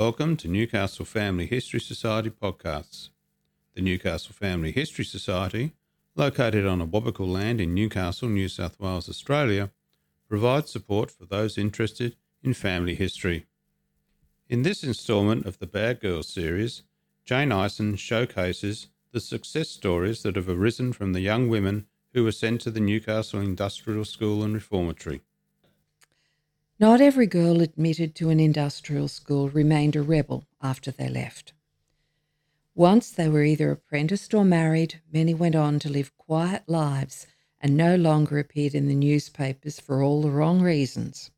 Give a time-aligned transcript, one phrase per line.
[0.00, 3.10] Welcome to Newcastle Family History Society podcasts.
[3.74, 5.74] The Newcastle Family History Society,
[6.16, 9.70] located on Awabakal land in Newcastle, New South Wales, Australia,
[10.26, 13.44] provides support for those interested in family history.
[14.48, 16.82] In this instalment of the Bad Girls series,
[17.26, 22.32] Jane Ison showcases the success stories that have arisen from the young women who were
[22.32, 25.20] sent to the Newcastle Industrial School and Reformatory.
[26.80, 31.52] Not every girl admitted to an industrial school remained a rebel after they left.
[32.74, 37.26] Once they were either apprenticed or married, many went on to live quiet lives
[37.60, 41.30] and no longer appeared in the newspapers for all the wrong reasons.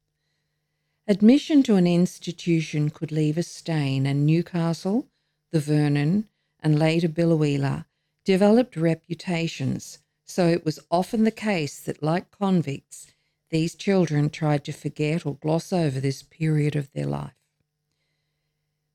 [1.08, 5.08] Admission to an institution could leave a stain, and Newcastle,
[5.50, 6.28] the Vernon,
[6.60, 7.86] and later Biloela
[8.24, 13.11] developed reputations, so it was often the case that, like convicts,
[13.52, 17.36] these children tried to forget or gloss over this period of their life.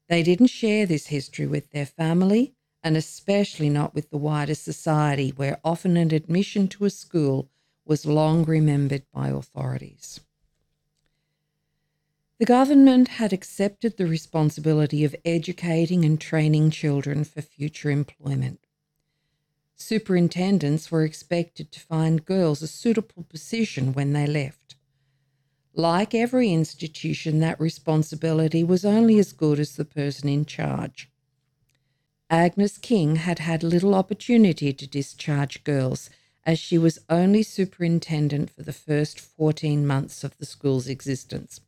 [0.09, 5.29] They didn't share this history with their family, and especially not with the wider society,
[5.29, 7.49] where often an admission to a school
[7.85, 10.21] was long remembered by authorities.
[12.39, 18.66] The government had accepted the responsibility of educating and training children for future employment
[19.77, 24.75] superintendents were expected to find girls a suitable position when they left.
[25.73, 31.09] Like every institution, that responsibility was only as good as the person in charge.
[32.29, 36.09] Agnes King had had little opportunity to discharge girls,
[36.45, 41.61] as she was only superintendent for the first 14 months of the school's existence.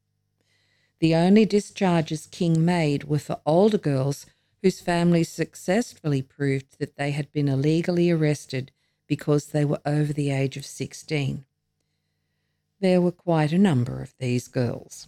[0.99, 4.25] The only discharges King made were for older girls
[4.61, 8.71] whose families successfully proved that they had been illegally arrested
[9.07, 11.45] because they were over the age of 16.
[12.79, 15.07] There were quite a number of these girls.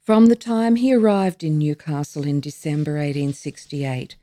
[0.00, 4.16] From the time he arrived in Newcastle in December 1868,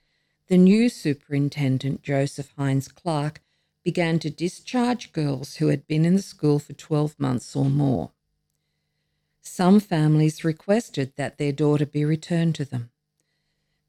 [0.48, 3.42] the new superintendent, Joseph Hines Clark,
[3.84, 8.12] began to discharge girls who had been in the school for 12 months or more.
[9.42, 12.90] Some families requested that their daughter be returned to them.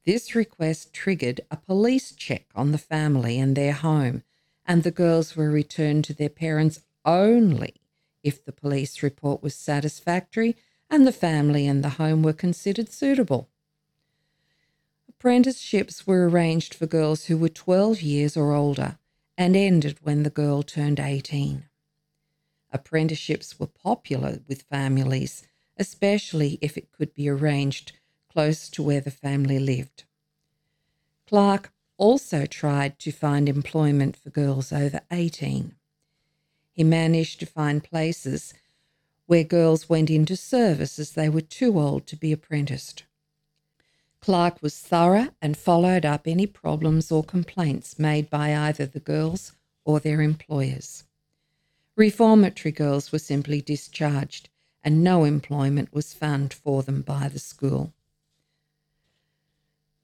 [0.09, 4.23] This request triggered a police check on the family and their home,
[4.65, 7.75] and the girls were returned to their parents only
[8.23, 10.57] if the police report was satisfactory
[10.89, 13.51] and the family and the home were considered suitable.
[15.11, 18.97] Apprenticeships were arranged for girls who were 12 years or older
[19.37, 21.65] and ended when the girl turned 18.
[22.73, 27.93] Apprenticeships were popular with families, especially if it could be arranged
[28.38, 30.04] close to where the family lived.
[31.26, 35.75] Clark also tried to find employment for girls over 18.
[36.71, 38.54] He managed to find places
[39.26, 43.03] where girls went into service as they were too old to be apprenticed.
[44.21, 49.50] Clark was thorough and followed up any problems or complaints made by either the girls
[49.84, 51.03] or their employers.
[51.97, 54.49] Reformatory girls were simply discharged,
[54.84, 57.93] and no employment was found for them by the school.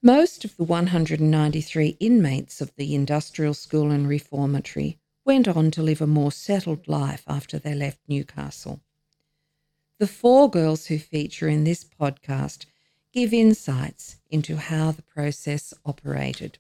[0.07, 6.03] Most of the 193 inmates of the industrial school and reformatory went on to live
[6.03, 8.83] a more settled life after they left Newcastle.
[9.99, 12.67] The four girls who feature in this podcast
[13.15, 16.59] give insights into how the process operated.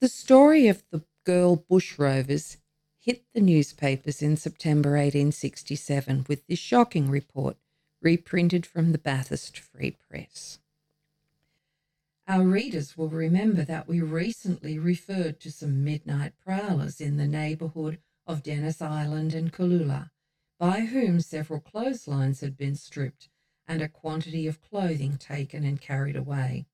[0.00, 2.58] The story of the girl bushrovers
[2.98, 7.56] hit the newspapers in September 1867 with this shocking report
[8.02, 10.58] reprinted from the Bathurst Free Press.
[12.26, 18.00] Our readers will remember that we recently referred to some midnight prowlers in the neighbourhood
[18.26, 20.10] of Dennis Island and Caloola,
[20.58, 23.28] by whom several clotheslines had been stripped
[23.68, 26.66] and a quantity of clothing taken and carried away.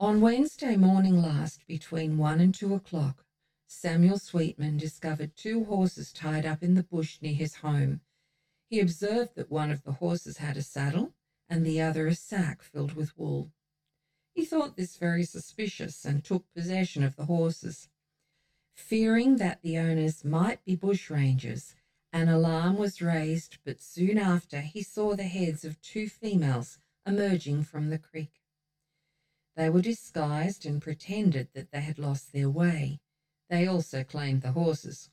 [0.00, 3.26] On Wednesday morning last, between one and two o'clock,
[3.66, 8.00] Samuel Sweetman discovered two horses tied up in the bush near his home.
[8.70, 11.12] He observed that one of the horses had a saddle
[11.50, 13.52] and the other a sack filled with wool.
[14.36, 17.88] He thought this very suspicious and took possession of the horses.
[18.74, 21.74] Fearing that the owners might be bushrangers,
[22.12, 27.64] an alarm was raised, but soon after he saw the heads of two females emerging
[27.64, 28.42] from the creek.
[29.56, 33.00] They were disguised and pretended that they had lost their way.
[33.48, 35.08] They also claimed the horses.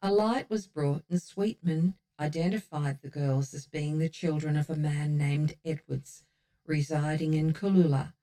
[0.00, 4.76] A light was brought, and Sweetman identified the girls as being the children of a
[4.76, 6.24] man named Edwards,
[6.66, 8.14] residing in Caloola,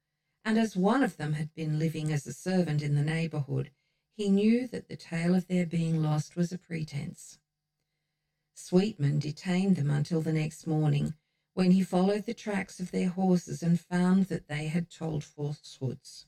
[0.48, 3.70] and as one of them had been living as a servant in the neighbourhood,
[4.16, 7.38] he knew that the tale of their being lost was a pretence.
[8.54, 11.14] Sweetman detained them until the next morning,
[11.54, 16.28] when he followed the tracks of their horses and found that they had told falsehoods.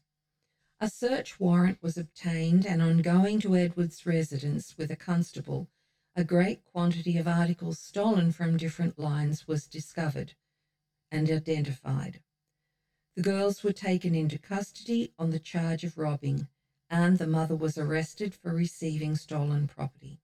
[0.82, 5.70] A search warrant was obtained, and on going to Edward's residence with a constable,
[6.14, 10.34] a great quantity of articles stolen from different lines was discovered
[11.10, 12.20] and identified.
[13.20, 16.48] The girls were taken into custody on the charge of robbing,
[16.90, 20.22] and the mother was arrested for receiving stolen property.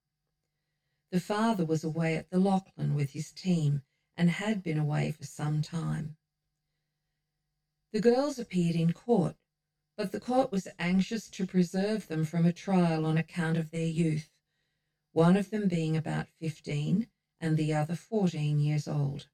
[1.12, 3.82] The father was away at the Lachlan with his team
[4.16, 6.16] and had been away for some time.
[7.92, 9.36] The girls appeared in court,
[9.98, 13.88] but the court was anxious to preserve them from a trial on account of their
[13.88, 14.30] youth,
[15.12, 17.08] one of them being about 15
[17.42, 19.28] and the other 14 years old.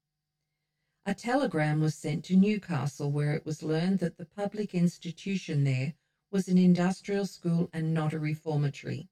[1.04, 5.94] A telegram was sent to Newcastle where it was learned that the public institution there
[6.30, 9.08] was an industrial school and not a reformatory.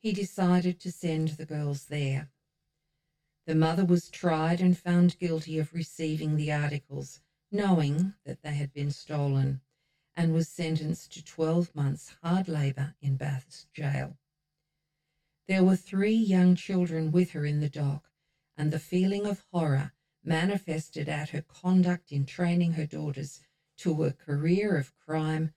[0.00, 2.30] He decided to send the girls there.
[3.46, 7.20] The mother was tried and found guilty of receiving the articles,
[7.50, 9.62] knowing that they had been stolen,
[10.14, 14.18] and was sentenced to 12 months hard labour in Bathurst jail.
[15.46, 18.10] There were three young children with her in the dock,
[18.58, 19.94] and the feeling of horror
[20.24, 23.40] manifested at her conduct in training her daughters
[23.78, 25.52] to a career of crime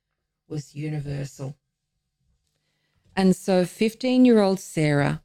[0.47, 1.55] was universal.
[3.15, 5.23] And so 15 year old Sarah,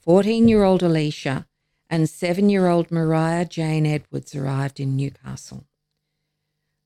[0.00, 1.46] 14 year old Alicia,
[1.88, 5.66] and seven year old Mariah Jane Edwards arrived in Newcastle.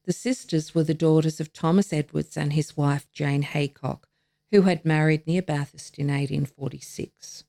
[0.04, 4.08] The sisters were the daughters of Thomas Edwards and his wife Jane Haycock,
[4.50, 7.44] who had married near Bathurst in 1846.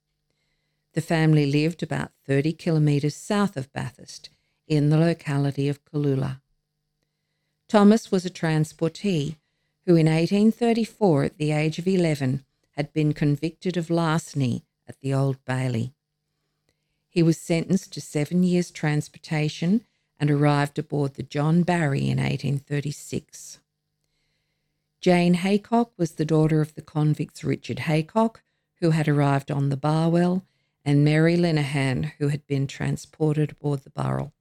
[0.93, 4.29] The family lived about 30 kilometres south of Bathurst
[4.67, 6.41] in the locality of Caloola.
[7.69, 9.37] Thomas was a transportee
[9.85, 15.13] who in 1834, at the age of 11, had been convicted of larceny at the
[15.13, 15.93] Old Bailey.
[17.07, 19.85] He was sentenced to seven years' transportation
[20.19, 23.59] and arrived aboard the John Barry in 1836.
[24.99, 28.43] Jane Haycock was the daughter of the convicts Richard Haycock,
[28.81, 30.45] who had arrived on the Barwell,
[30.83, 34.33] and Mary Linehan, who had been transported aboard the Burrell.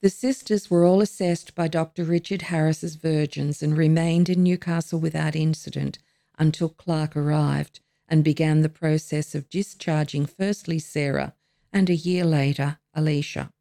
[0.00, 2.04] The sisters were all assessed by Dr.
[2.04, 5.98] Richard Harris's virgins and remained in Newcastle without incident
[6.38, 11.34] until Clark arrived and began the process of discharging firstly Sarah
[11.72, 13.52] and a year later Alicia.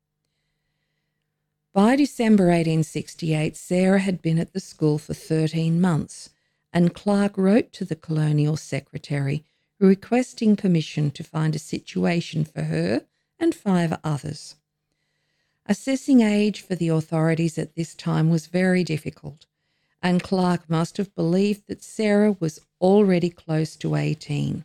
[1.73, 6.29] By December 1868, Sarah had been at the school for 13 months,
[6.71, 9.43] and Clark wrote to the colonial secretary
[9.85, 13.03] requesting permission to find a situation for her
[13.39, 14.55] and five others.
[15.65, 19.45] Assessing age for the authorities at this time was very difficult,
[20.01, 24.63] and Clark must have believed that Sarah was already close to 18.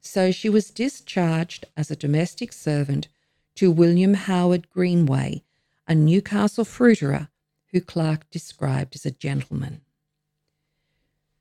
[0.00, 3.08] So she was discharged as a domestic servant
[3.54, 5.42] to William Howard Greenway,
[5.86, 7.28] a Newcastle fruiterer
[7.70, 9.80] who Clark described as a gentleman.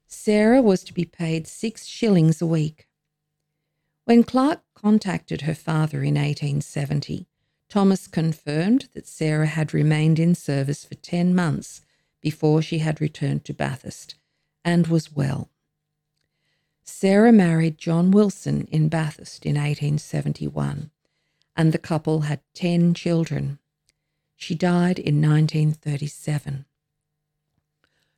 [0.08, 2.88] Sarah was to be paid six shillings a week.
[4.06, 7.28] When Clark contacted her father in 1870,
[7.70, 11.82] Thomas confirmed that Sarah had remained in service for 10 months
[12.20, 14.16] before she had returned to Bathurst
[14.66, 15.50] and was well.
[16.84, 20.92] Sarah married John Wilson in Bathurst in 1871,
[21.56, 23.60] and the couple had 10 children.
[24.36, 26.66] She died in 1937.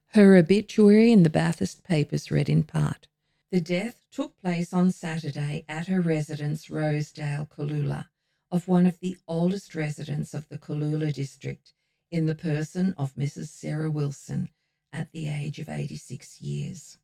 [0.08, 3.08] Her obituary in the Bathurst papers read in part
[3.54, 8.08] The death took place on Saturday at her residence, Rosedale, Caloola
[8.50, 11.72] of one of the oldest residents of the Caloola district
[12.10, 13.50] in the person of Mrs.
[13.50, 14.50] Sarah Wilson
[14.92, 16.98] at the age of 86 years.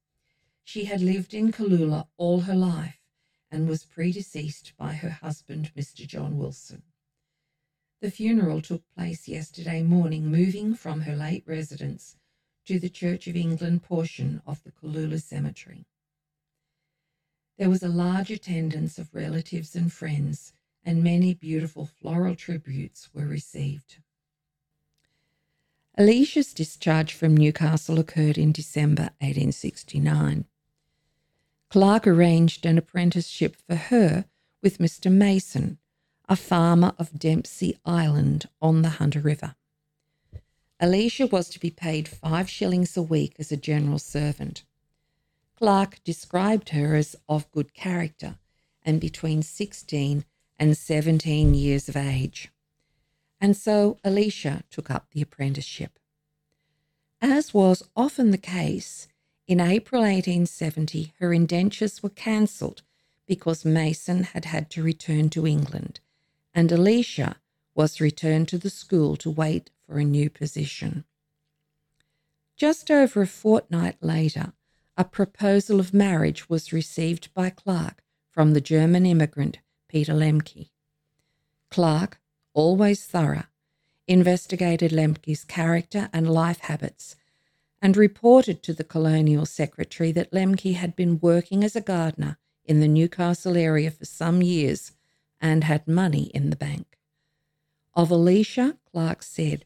[0.63, 2.99] She had lived in Caloola all her life
[3.51, 6.07] and was predeceased by her husband, Mr.
[6.07, 6.81] John Wilson.
[8.01, 12.15] The funeral took place yesterday morning, moving from her late residence
[12.65, 15.85] to the Church of England portion of the Caloola Cemetery.
[17.59, 20.53] There was a large attendance of relatives and friends
[20.85, 23.97] and many beautiful floral tributes were received.
[25.97, 30.45] Alicia's discharge from Newcastle occurred in December 1869.
[31.69, 34.23] Clark arranged an apprenticeship for her
[34.63, 35.11] with Mr.
[35.11, 35.79] Mason,
[36.29, 39.55] a farmer of Dempsey Island on the Hunter River.
[40.79, 44.63] Alicia was to be paid five shillings a week as a general servant.
[45.59, 48.37] Clark described her as of good character
[48.81, 50.23] and between 16
[50.57, 52.49] and 17 years of age.
[53.41, 55.99] And so Alicia took up the apprenticeship.
[57.21, 59.09] As was often the case,
[59.47, 62.81] in April 1870, her indentures were cancelled
[63.27, 65.99] because Mason had had to return to England,
[66.53, 67.35] and Alicia
[67.75, 71.03] was returned to the school to wait for a new position.
[72.55, 74.53] Just over a fortnight later,
[74.99, 80.71] a proposal of marriage was received by Clark from the German immigrant Peter Lemke.
[81.71, 82.19] Clark,
[82.53, 83.45] always thorough,
[84.09, 87.15] investigated Lemke's character and life habits
[87.81, 92.81] and reported to the colonial secretary that Lemke had been working as a gardener in
[92.81, 94.91] the Newcastle area for some years
[95.39, 96.97] and had money in the bank.
[97.93, 99.63] Of Alicia, Clark said,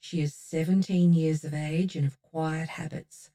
[0.00, 3.30] She is 17 years of age and of quiet habits.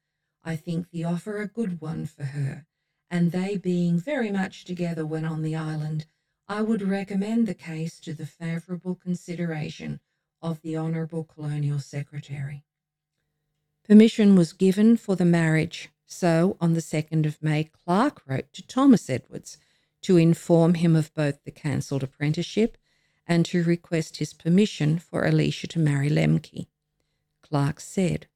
[0.48, 2.68] I think the offer a good one for her,
[3.10, 6.06] and they being very much together when on the island,
[6.48, 10.00] I would recommend the case to the favourable consideration
[10.44, 12.64] of the Honourable Colonial Secretary.
[13.84, 18.62] Permission was given for the marriage, so on the 2nd of May, Clark wrote to
[18.62, 19.58] Thomas Edwards
[20.04, 22.78] to inform him of both the cancelled apprenticeship
[23.26, 26.68] and to request his permission for Alicia to marry Lemke.
[27.42, 28.28] Clark said,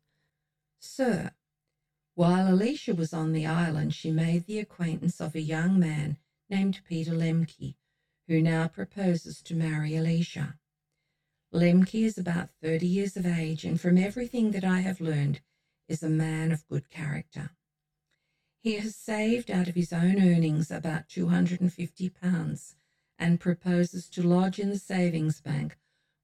[0.80, 1.32] Sir,
[2.20, 6.18] while Alicia was on the island, she made the acquaintance of a young man
[6.50, 7.76] named Peter Lemke,
[8.28, 10.60] who now proposes to marry Alicia.
[11.54, 15.40] Lemke is about 30 years of age and from everything that I have learned
[15.88, 17.52] is a man of good character.
[18.60, 22.76] He has saved out of his own earnings about 250 pounds
[23.18, 25.78] and proposes to lodge in the savings bank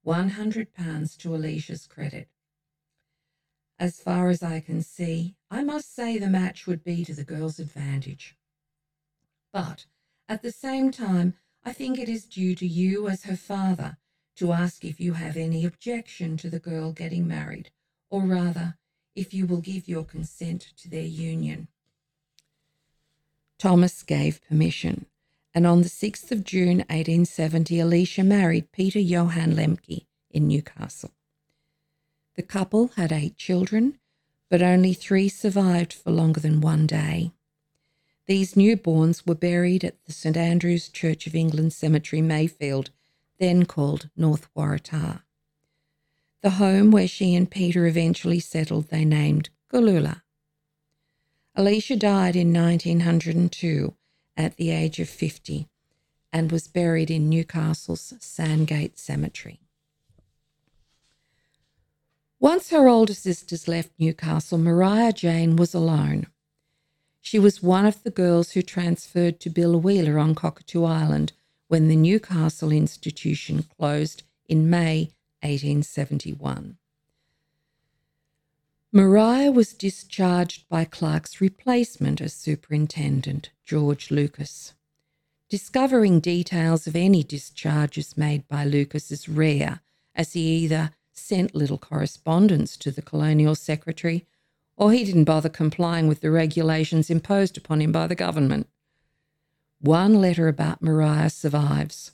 [0.04, 2.28] 100 pounds to Alicia's credit.
[3.78, 7.24] As far as I can see, I must say the match would be to the
[7.24, 8.36] girl's advantage.
[9.54, 9.86] But
[10.28, 13.96] at the same time, I think it is due to you as her father
[14.36, 17.72] to ask if you have any objection to the girl getting married,
[18.10, 18.76] or rather,
[19.16, 21.70] if you will give your consent to their union.
[23.58, 25.06] Thomas gave permission,
[25.54, 31.12] and on the 6th of June 1870, Alicia married Peter Johann Lemke in Newcastle.
[32.36, 34.00] The couple had eight children,
[34.50, 37.32] but only three survived for longer than one day.
[38.28, 42.90] These newborns were buried at the St Andrew's Church of England Cemetery, Mayfield,
[43.40, 45.22] then called North Waratah.
[46.42, 50.22] The home where she and Peter eventually settled they named Caloola.
[51.56, 53.96] Alicia died in 1902
[54.38, 55.70] at the age of 50
[56.34, 59.65] and was buried in Newcastle's Sandgate Cemetery.
[62.46, 66.28] Once her older sisters left Newcastle, Maria Jane was alone.
[67.20, 71.34] She was one of the girls who transferred to Biloela on Cockatoo Island
[71.70, 75.10] when the Newcastle institution closed in May
[75.42, 76.78] 1871.
[78.92, 84.76] Maria was discharged by Clark's replacement as superintendent, George Lucas.
[85.50, 89.80] Discovering details of any discharges made by Lucas is rare,
[90.14, 94.26] as he either sent little correspondence to the colonial secretary
[94.78, 98.68] or he didn't bother complying with the regulations imposed upon him by the government.
[99.80, 102.12] One letter about Maria survives.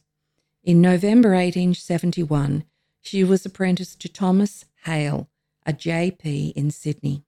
[0.63, 2.63] In November 1871,
[3.01, 5.27] she was apprenticed to Thomas Hale,
[5.65, 7.23] a JP in Sydney.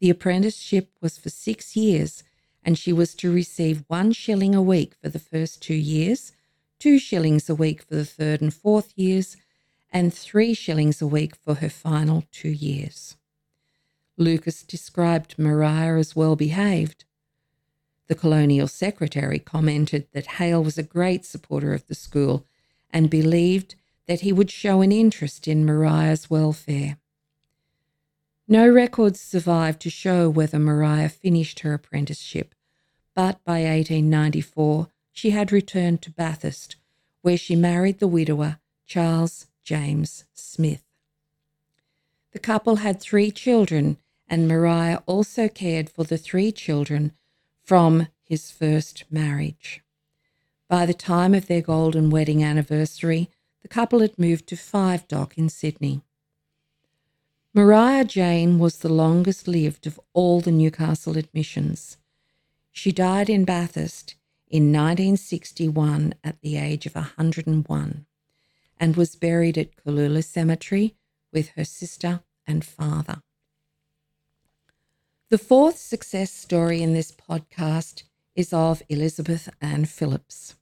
[0.00, 2.24] The apprenticeship was for six years,
[2.62, 6.32] and she was to receive one shilling a week for the first two years,
[6.78, 9.36] two shillings a week for the third and fourth years,
[9.94, 13.16] and three shillings a week for her final two years.
[14.18, 17.04] Lucas described Maria as well behaved,
[18.08, 22.44] the colonial secretary commented that Hale was a great supporter of the school
[22.90, 26.98] and believed that he would show an interest in Maria's welfare.
[28.46, 32.54] No records survive to show whether Maria finished her apprenticeship,
[33.14, 36.76] but by 1894 she had returned to Bathurst,
[37.22, 40.84] where she married the widower Charles James Smith.
[42.32, 43.96] The couple had three children,
[44.28, 47.12] and Maria also cared for the three children
[47.62, 49.82] from his first marriage.
[50.68, 53.30] By the time of their golden wedding anniversary,
[53.62, 56.02] the couple had moved to Five Dock in Sydney.
[57.54, 61.96] Maria Jane was the longest lived of all the Newcastle admissions.
[62.72, 64.16] She died in Bathurst
[64.48, 68.06] in 1961 at the age of 101
[68.78, 70.94] and was buried at Caloola Cemetery
[71.32, 73.22] with her sister and father.
[75.30, 78.04] The fourth success story in this podcast
[78.36, 80.54] is of Elizabeth Ann Phillips.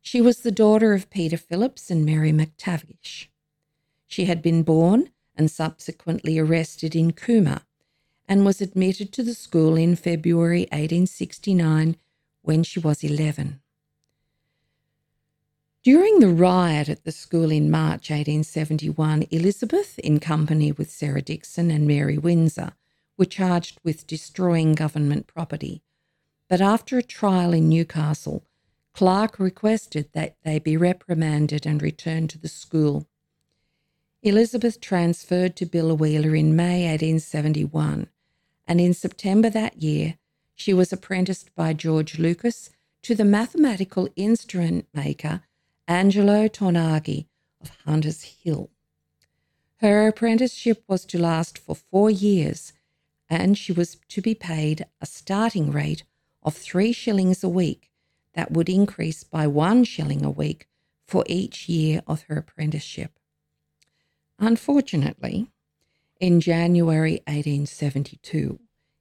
[0.00, 3.26] She was the daughter of Peter Phillips and Mary McTavish.
[4.06, 7.62] She had been born and subsequently arrested in Cooma
[8.28, 11.96] and was admitted to the school in February 1869
[12.42, 13.60] when she was 11.
[15.86, 21.70] During the riot at the school in March 1871, Elizabeth, in company with Sarah Dixon
[21.70, 22.72] and Mary Windsor,
[23.16, 25.84] were charged with destroying government property.
[26.48, 28.42] But after a trial in Newcastle,
[28.94, 33.06] Clark requested that they be reprimanded and returned to the school.
[34.24, 38.08] Elizabeth transferred to Biloela in May 1871,
[38.66, 40.18] and in September that year,
[40.56, 42.70] she was apprenticed by George Lucas
[43.02, 45.42] to the mathematical instrument maker
[45.88, 47.26] Angelo Tornaghi
[47.60, 48.70] of Hunters Hill.
[49.76, 52.72] Her apprenticeship was to last for four years,
[53.30, 56.02] and she was to be paid a starting rate
[56.42, 57.92] of three shillings a week
[58.34, 60.66] that would increase by one shilling a week
[61.06, 63.20] for each year of her apprenticeship.
[64.40, 65.52] Unfortunately,
[66.18, 68.58] in January 1872,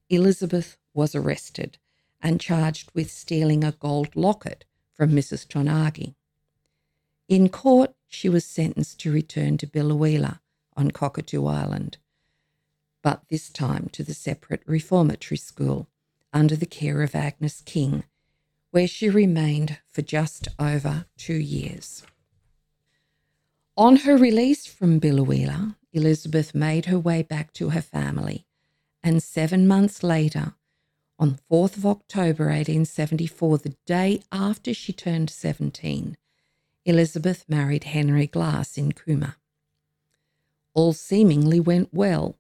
[0.10, 1.80] Elizabeth was arrested
[2.22, 5.48] and charged with stealing a gold locket from Mrs.
[5.48, 6.14] Tornaghi.
[7.28, 10.40] In court, she was sentenced to return to Biloela
[10.78, 11.98] on Cockatoo Island,
[13.02, 15.88] but this time to the separate reformatory school
[16.32, 18.04] under the care of Agnes King,
[18.72, 22.04] where she remained for just over two years.
[23.78, 28.46] On her release from Biloela, Elizabeth made her way back to her family,
[29.02, 30.54] and seven months later,
[31.18, 36.18] on 4th of October 1874, the day after she turned 17,
[36.86, 39.36] Elizabeth married Henry Glass in Cooma.
[40.76, 42.38] All seemingly went well,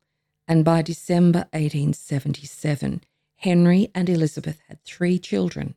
[0.47, 3.01] and by December 1877,
[3.37, 5.73] Henry and Elizabeth had three children.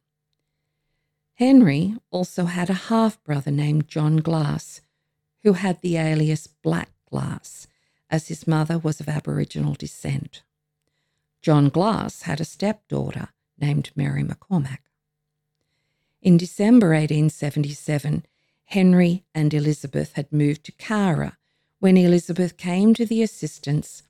[1.35, 4.83] Henry also had a half brother named John Glass,
[5.43, 7.69] who had the alias Black Glass,
[8.11, 10.43] as his mother was of Aboriginal descent.
[11.41, 13.29] John Glass had a stepdaughter
[13.59, 14.81] named Mary McCormack.
[16.21, 18.27] In December 1877,
[18.69, 21.39] Henry and Elizabeth had moved to Cara
[21.79, 24.03] when Elizabeth came to the assistance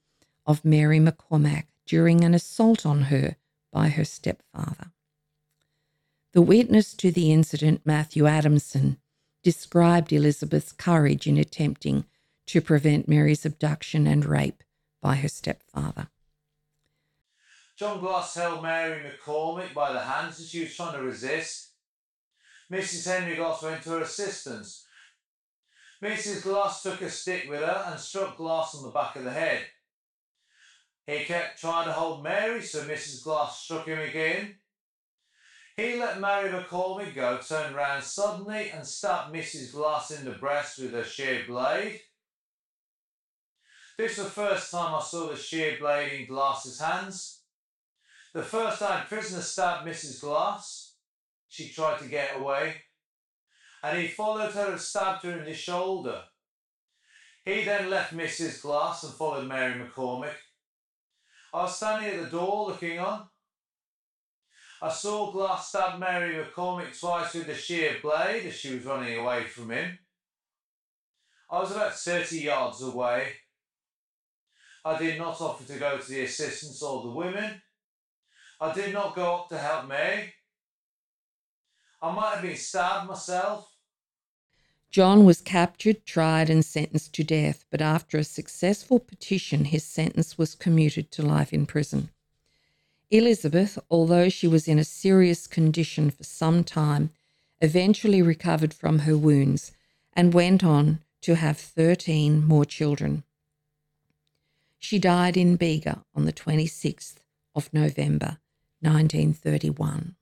[0.47, 3.37] of Mary McCormack during an assault on her
[3.73, 4.90] by her stepfather.
[6.33, 8.97] The witness to the incident, Matthew Adamson,
[9.44, 12.05] described Elizabeth's courage in attempting
[12.47, 14.64] to prevent Mary's abduction and rape
[15.01, 16.09] by her stepfather.
[17.77, 21.68] John Glass held Mary McCormick by the hands as she was trying to resist.
[22.73, 23.07] Mrs.
[23.07, 24.87] Henry Glass went to her assistance.
[26.03, 26.43] Mrs.
[26.43, 29.63] Glass took a stick with her and struck Glass on the back of the head.
[31.07, 33.25] He kept trying to hold Mary, so Mrs.
[33.25, 34.57] Glass struck him again.
[35.77, 39.73] He let Mary McCormick go, turned round suddenly and stabbed Mrs.
[39.73, 42.01] Glass in the breast with a shear blade.
[43.97, 47.41] This was the first time I saw the shear blade in Glass's hands.
[48.35, 50.21] The first time prisoner stabbed Mrs.
[50.21, 50.88] Glass,
[51.49, 52.77] she tried to get away,
[53.83, 56.21] and he followed her and stabbed her in the shoulder.
[57.45, 58.59] He then left Mrs.
[58.59, 60.35] Glass and followed Mary McCormick.
[61.53, 63.23] I was standing at the door looking on.
[64.81, 69.15] I saw Glass stab Mary McCormick twice with a shear blade as she was running
[69.15, 69.95] away from him.
[71.51, 73.33] I was about 30 yards away.
[74.85, 77.55] I did not offer to go to the assistance of the women.
[78.61, 80.29] I did not go up to help Mary.
[82.01, 83.75] I might have been stabbed myself.
[84.91, 90.39] John was captured, tried, and sentenced to death, but after a successful petition, his sentence
[90.39, 92.11] was commuted to life in prison.
[93.11, 97.11] Elizabeth, although she was in a serious condition for some time,
[97.61, 99.73] eventually recovered from her wounds
[100.13, 103.25] and went on to have 13 more children.
[104.79, 107.17] She died in Bega on the 26th
[107.55, 108.39] of November
[108.81, 110.15] 1931.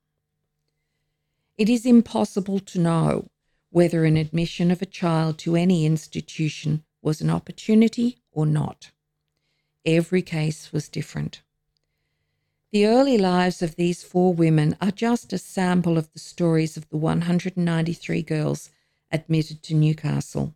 [1.58, 3.30] It is impossible to know
[3.70, 8.90] whether an admission of a child to any institution was an opportunity or not.
[9.86, 11.40] Every case was different.
[12.72, 16.88] The early lives of these four women are just a sample of the stories of
[16.90, 18.68] the 193 girls
[19.10, 20.54] admitted to Newcastle.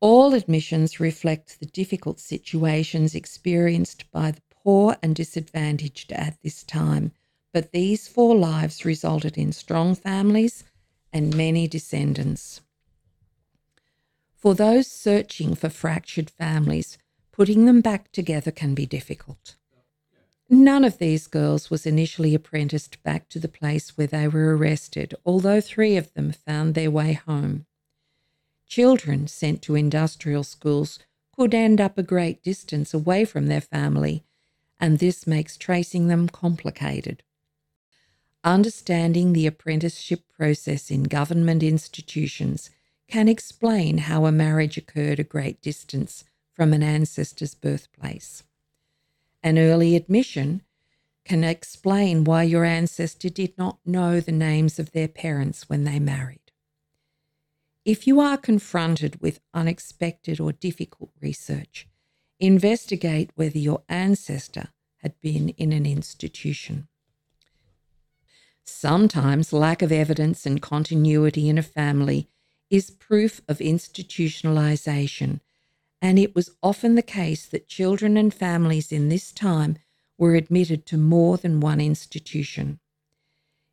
[0.00, 7.12] All admissions reflect the difficult situations experienced by the poor and disadvantaged at this time,
[7.54, 10.64] but these four lives resulted in strong families
[11.12, 12.60] and many descendants.
[14.34, 16.98] For those searching for fractured families,
[17.30, 19.54] putting them back together can be difficult.
[20.50, 25.14] None of these girls was initially apprenticed back to the place where they were arrested,
[25.24, 27.66] although three of them found their way home.
[28.66, 30.98] Children sent to industrial schools
[31.36, 34.24] could end up a great distance away from their family,
[34.80, 37.22] and this makes tracing them complicated.
[38.44, 42.68] Understanding the apprenticeship process in government institutions
[43.08, 48.42] can explain how a marriage occurred a great distance from an ancestor's birthplace.
[49.42, 50.60] An early admission
[51.24, 55.98] can explain why your ancestor did not know the names of their parents when they
[55.98, 56.52] married.
[57.86, 61.88] If you are confronted with unexpected or difficult research,
[62.38, 66.88] investigate whether your ancestor had been in an institution.
[68.84, 72.28] Sometimes lack of evidence and continuity in a family
[72.68, 75.40] is proof of institutionalization,
[76.02, 79.78] and it was often the case that children and families in this time
[80.18, 82.78] were admitted to more than one institution.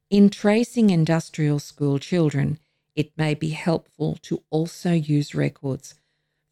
[0.10, 2.58] In tracing industrial school children,
[2.96, 5.96] it may be helpful to also use records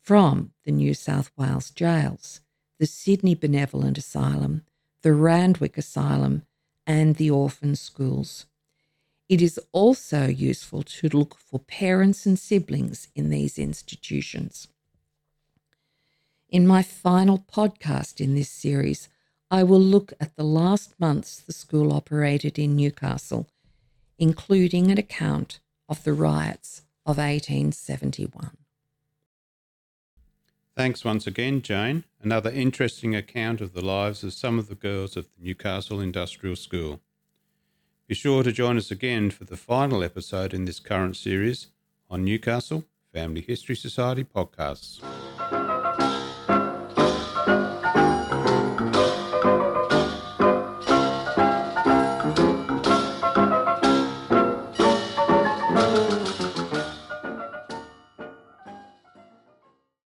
[0.02, 2.41] from the New South Wales jails,
[2.78, 4.65] the Sydney Benevolent Asylum,
[5.02, 6.43] the Randwick Asylum,
[6.86, 8.48] and the orphan schools.
[9.29, 14.67] It is also useful to look for parents and siblings in these institutions.
[16.49, 19.07] In my final podcast in this series,
[19.51, 23.47] I will look at the last months the school operated in Newcastle,
[24.17, 28.57] including an account of the riots of 1871.
[30.75, 32.03] Thanks once again, Jane.
[32.19, 36.55] Another interesting account of the lives of some of the girls of the Newcastle Industrial
[36.55, 37.01] School.
[38.10, 41.67] Be sure to join us again for the final episode in this current series
[42.10, 45.00] on Newcastle Family History Society podcasts.